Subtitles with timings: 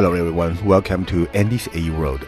[0.00, 2.20] Hello everyone, welcome to Andy's A World.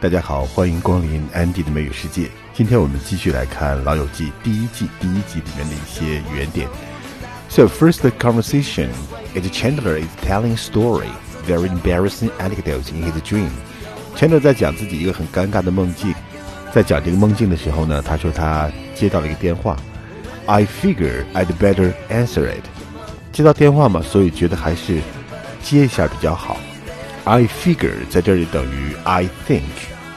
[0.00, 2.28] 大家好，欢迎光临 Andy 的美语世界。
[2.54, 6.68] 今天我们继续来看《老友记》第一季第一集里面的一些原点。
[7.48, 8.90] So first, conversation
[9.34, 11.08] is Chandler is telling story,
[11.44, 13.50] very embarrassing anecdotes in his dream.
[14.14, 16.14] Chandler 在讲自己一个很尴尬的梦境。
[16.72, 19.76] 在讲这个梦境的时候呢，他说他接到了一个电话。
[20.46, 22.62] I figure I'd better answer it.
[23.32, 25.00] 接到电话嘛，所以觉得还是
[25.64, 26.56] 接一下比较好。
[27.27, 29.63] I figure 在这里等于 I think.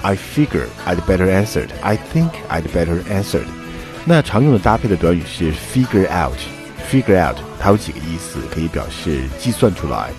[0.03, 1.69] I figure I'd better answered.
[1.83, 3.47] I think I'd better answered.
[4.05, 6.39] 那常用的搭配的短语是 figure out.
[6.91, 10.11] Figure out 它有几个意思，可以表示计算出来，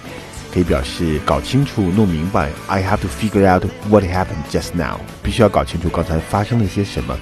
[0.54, 2.50] 可以表示搞清楚、弄明白。
[2.68, 5.00] I have to figure out what happened just now.
[5.24, 7.18] 必须要搞清楚刚才发生了些什么。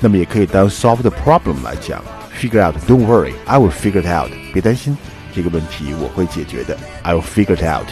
[0.00, 2.02] 那么也可以当 solve the problem 来讲。
[2.38, 2.76] Figure out.
[2.86, 4.30] Don't worry, I will figure it out.
[4.52, 4.94] 别担心，
[5.34, 6.76] 这个问题我会解决的。
[7.02, 7.86] I will figure it out.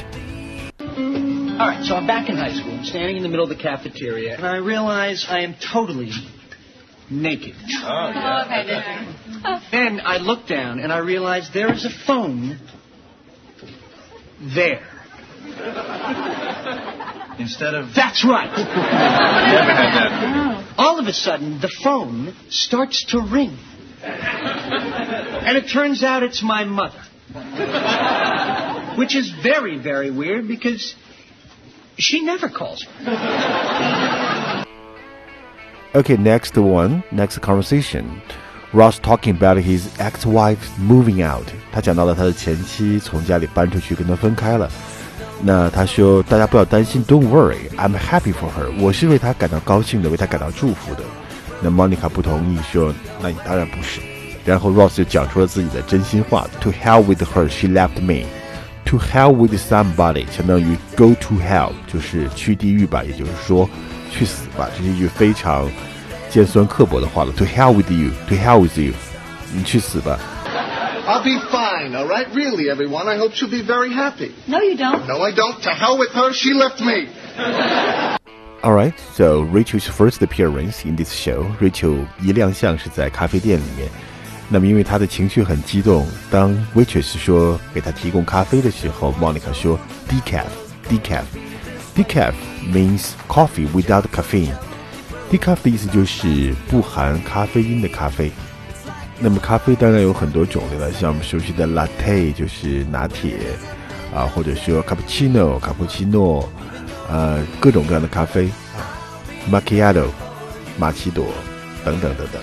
[1.60, 2.72] All right, so I'm back in high school.
[2.72, 6.10] I'm standing in the middle of the cafeteria, and I realize I am totally
[7.10, 7.54] naked.
[7.58, 9.60] Oh, yeah.
[9.70, 12.58] Then I look down, and I realize there is a phone
[14.56, 14.88] there.
[17.40, 17.94] Instead of.
[17.94, 18.50] That's right.
[18.56, 20.76] Never had that.
[20.78, 23.58] All of a sudden, the phone starts to ring.
[24.02, 27.04] And it turns out it's my mother.
[28.98, 30.96] Which is very, very weird because
[31.99, 33.13] she never calls me.
[35.95, 38.05] Okay, next one, next conversation.
[38.73, 41.47] Ross talking about his ex-wife moving out.
[41.71, 44.69] 他讲到了他的前妻从家里搬出去，跟他分开了。
[45.41, 48.73] 那他说：“大家不要担心，Don't worry, I'm happy for her。
[48.81, 51.03] 我是为她感到高兴的，为她感到祝福的。”
[51.63, 54.01] 那 Monica 不同意，说：“那你当然不是。”
[54.45, 58.27] 然后 Ross 就讲出了自己的真心话：“To hell with her, she left me.
[58.89, 63.69] To hell with somebody，相当于 Go to hell，就是去地狱吧，也就是说
[64.11, 64.69] 去死吧。
[64.77, 65.69] 这是一句非常
[66.29, 67.33] 尖酸刻薄的话了。
[67.33, 68.93] To hell with you, to hell with you，
[69.53, 70.19] 你去死吧。
[71.07, 72.27] I'll be fine, all right?
[72.35, 73.09] Really, everyone.
[73.09, 74.33] I hope she'll be very happy.
[74.47, 75.07] No, you don't.
[75.07, 75.61] No, I don't.
[75.63, 76.33] To hell with her.
[76.33, 77.09] She left me.
[78.63, 83.89] All right, so Rachel's first appearance in this show, Rachel 一亮相是在咖啡店里面。
[84.52, 89.80] 那么因为他的情绪很激动，当 waitress 说给他提供咖啡的时候，Monica 说
[90.10, 90.46] decaf,
[90.90, 91.24] decaf,
[91.96, 92.34] decaf
[92.66, 94.56] means coffee without caffeine.
[95.32, 98.32] Decaf 的意思就是不含咖啡因的咖啡。
[99.20, 103.38] 那么咖啡当然有很多种类了，像我们熟悉的 latte 就是拿铁
[104.12, 106.50] 啊，或者说 cappuccino 卡布奇诺，
[107.08, 108.50] 呃，各种各样的咖啡
[109.52, 110.06] ，macchiato
[110.80, 111.28] 玛奇朵
[111.86, 112.42] 等等等等。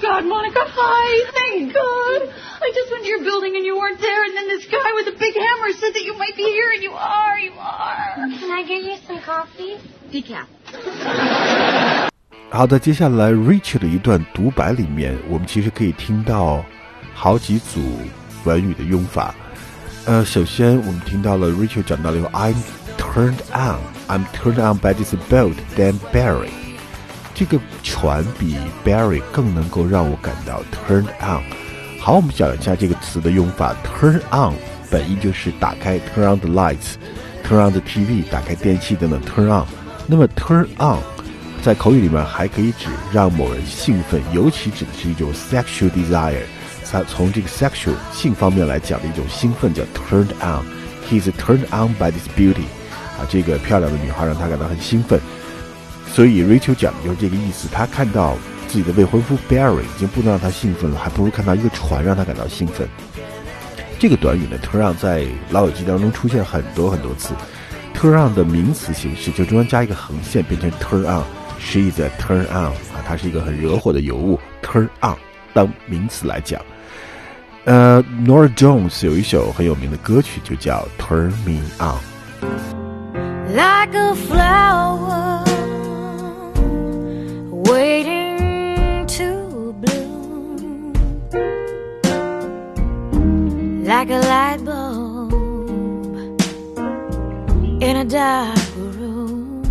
[0.00, 1.30] God, Monica, hi.
[1.32, 2.32] Thank God.
[2.62, 5.08] I just went to your building and you weren't there, and then this guy with
[5.08, 8.14] a big hammer said that you might be here, and you are, you are.
[8.38, 9.78] Can I get you some coffee?
[10.10, 10.46] Decaf.
[12.50, 16.64] 好的，接下来 Rachel 的一段独白里面，我们其实可以听到
[17.14, 17.80] 好几组
[18.44, 19.34] 短语的用法。
[20.06, 22.54] 呃，首先我们听到了 Rachel 讲到了 I'm
[22.96, 26.59] turned on, I'm turned on by this boat than Barry。
[27.41, 31.41] 这个船比 Barry 更能够让我感到 turned on。
[31.99, 33.75] 好，我们讲一下这个词的用法。
[33.83, 34.53] Turn on
[34.91, 39.65] 本意就是打开，turn on the lights，turn on the TV，打开电器等等，turn on。
[40.05, 40.99] 那么 turn on
[41.63, 46.43] 在口语里面还可以指让某人兴奋，尤其指的是一种 sexual desire。
[46.91, 50.63] 它从这个 sexual 性方面来讲的一种兴奋叫 turned on。
[51.09, 52.65] He is turned on by this beauty。
[53.17, 55.19] 啊，这个漂亮的女孩让他感到很兴奋。
[56.13, 57.67] 所以 Rachel 讲的就是这个意思。
[57.71, 58.35] 她看到
[58.67, 62.87] 自己的未婚夫 Barry 已经不能让她兴奋了，还不如看到一个船让她感到兴奋。
[63.97, 67.33] 这个短语呢，turn on 在老友记当中出现很多很多次。
[67.93, 71.23] turn on 的名词形式就中间加一个横线，变成 turn on。
[71.59, 74.39] she's a turn on 啊，它是一个很惹火的尤物。
[74.63, 75.15] turn on
[75.53, 76.59] 当名词来讲，
[77.65, 81.99] 呃，Nora Jones 有一首很有名的歌曲，就叫 Turn Me On。
[83.53, 85.30] Like a flower
[93.83, 95.31] Like a light bulb
[97.81, 99.63] in a dark room.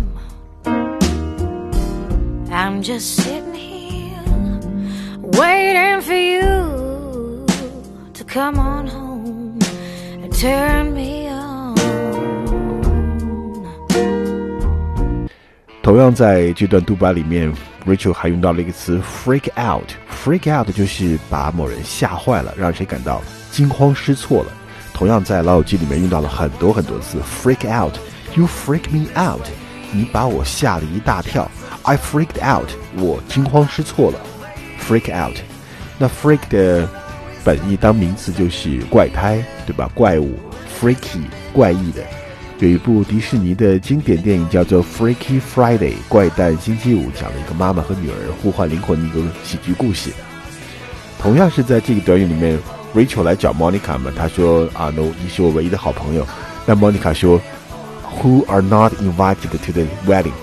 [2.51, 4.59] I'm just sitting here
[5.21, 7.45] waiting for you
[8.13, 9.59] to come on home
[10.23, 11.75] and turn me on.
[15.83, 17.51] 同样在这段独白里面
[17.85, 19.89] ，Rachel 还用到了一个词 “freak out”。
[20.23, 24.51] freak out 就是把某人吓坏了，让谁感到惊慌失措了。
[24.93, 29.41] 同样在《老友记》里面用到了很多很多次，freak out，you freak me out，
[29.91, 31.49] 你把我吓了一大跳
[31.81, 34.19] ，I freaked out，我惊慌失措了
[34.87, 35.37] ，freak out。
[35.97, 36.87] 那 freak 的
[37.43, 39.89] 本意当名词就是怪胎，对吧？
[39.95, 40.37] 怪物
[40.79, 42.03] ，freaky，怪异的。
[42.61, 50.11] 有一部迪士尼的经典电影叫做《Freaky Friday》怪诞星期五，讲了一个妈妈和女儿互换灵魂的一个喜剧故事。
[51.19, 52.59] 同样是在这个短语里面
[52.93, 56.27] ，Rachel 来找 Monica 嘛，她说啊，No，你是我唯一的好朋友。
[56.67, 57.41] 那 Monica 说
[58.21, 60.33] ，Who are not invited to the wedding？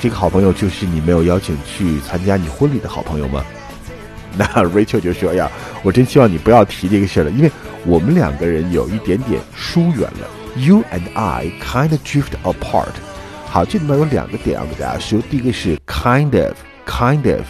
[0.00, 3.44] 这个好朋友就是你没有邀请去参加你婚礼的好朋友吗？
[4.36, 5.48] 那 Rachel 就说：“哎呀，
[5.84, 7.52] 我真希望你不要提这个事儿了，因为
[7.86, 12.93] 我们两个人有一点点疏远了。” You and I kind of drift apart。
[13.49, 15.21] 好，这里面有两个点要给大家说。
[15.29, 17.45] 第一个是 kind of，kind of，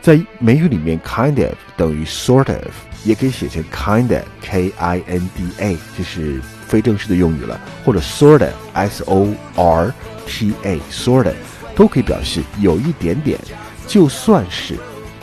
[0.00, 2.72] 在美语里面，kind of 等于 sort of，
[3.04, 9.92] 也可以写成 kinda，k i n d a，这是非正式的用语了，或者 sorta，s o r
[10.26, 11.32] t a，sorta，
[11.76, 13.38] 都可以表示有一点点，
[13.86, 14.74] 就算是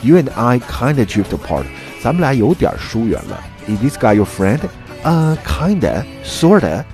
[0.01, 1.65] you and I kind of drift apart，
[2.01, 3.43] 咱们俩有点疏远了。
[3.67, 4.59] Is this guy your friend?
[5.03, 6.85] Uh, kinda, sorta.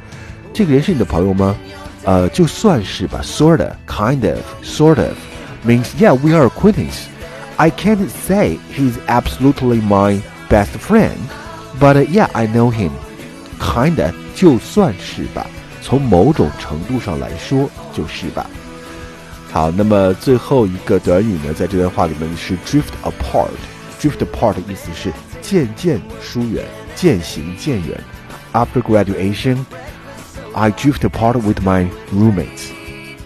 [0.55, 1.55] 这个人是你的朋友吗？
[2.03, 5.13] 呃，就算是吧，sorta, kind of, sort of,
[5.63, 7.03] means yeah, we are acquaintance.
[7.57, 11.15] I can't say he's absolutely my best friend,
[11.79, 12.89] but uh, yeah, I know him.
[13.59, 15.45] Kinda 就算是吧，
[15.83, 18.47] 从某种程度上来说就是吧。
[19.51, 26.65] 好，那么最后一个短语呢，在这段话里面是 drift apart。drift apart 的意思是渐渐疏远、
[26.95, 27.95] 渐行渐远。
[28.53, 29.57] After graduation.
[30.55, 32.71] I drift apart with my roommates。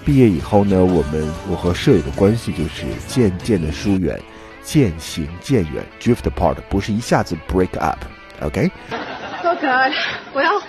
[0.05, 4.21] 毕业以后呢，我们我和舍友的关系就是渐渐的疏远，
[4.61, 5.83] 渐行渐远。
[5.99, 9.91] Drift apart 不是一下子 break up。OK。Oh God.
[10.35, 10.61] Well,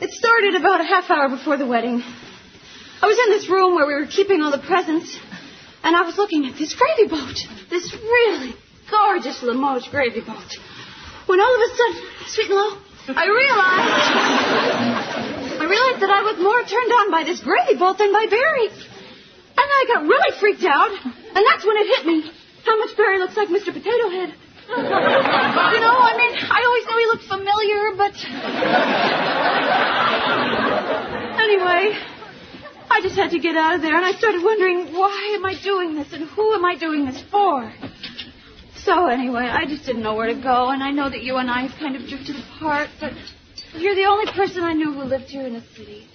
[0.00, 2.02] it started about a half hour before the wedding.
[3.00, 5.18] I was in this room where we were keeping all the presents,
[5.82, 8.54] and I was looking at this gravy boat, this really
[8.90, 10.58] gorgeous Limoges gravy boat.
[11.26, 12.76] When all of a sudden, sweet and low,
[13.16, 14.12] I realized
[15.24, 15.35] I
[15.67, 18.67] realized that I was more turned on by this gravy boat than by Barry.
[18.67, 20.91] And I got really freaked out.
[20.91, 22.31] And that's when it hit me
[22.65, 23.71] how much Barry looks like Mr.
[23.71, 24.33] Potato Head.
[24.67, 28.11] you know, I mean, I always knew he looked familiar, but.
[31.39, 31.95] anyway,
[32.89, 35.55] I just had to get out of there, and I started wondering why am I
[35.63, 37.71] doing this and who am I doing this for?
[38.83, 41.49] So, anyway, I just didn't know where to go, and I know that you and
[41.49, 43.13] I have kind of drifted apart, but
[43.81, 46.07] you're the only person I knew who lived here in the city.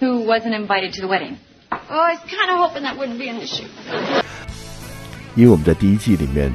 [0.00, 1.38] Who wasn't invited to the wedding?
[1.70, 3.66] Oh, I was kind of hoping that wouldn't be an issue.
[5.34, 6.52] 因为我们在第一季里面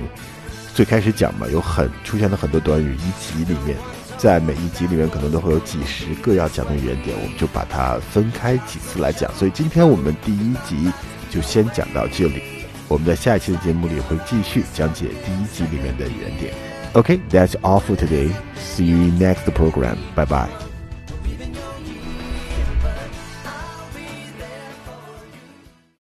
[0.73, 3.77] 最开始讲嘛，有很出现了很多短语，一集里面，
[4.17, 9.33] 在每一集里面可能都会有几十个要讲的语言点，我们就把它分开几次来讲。
[9.35, 10.91] 所以今天我们第一集
[11.29, 12.41] 就先讲到这里，
[12.87, 16.72] 我们在下一期的节目里会继续讲解第一集里面的语言点。
[16.95, 18.35] Okay, that's all for today.
[18.55, 19.97] See you next program.
[20.15, 20.62] Bye bye.